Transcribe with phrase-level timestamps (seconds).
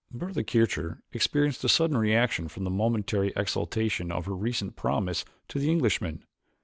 [0.11, 5.59] Bertha Kircher experienced a sudden reaction from the momentary exaltation of her recent promise to
[5.59, 6.25] the Englishman.